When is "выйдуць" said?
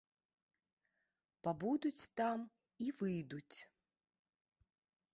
3.03-3.57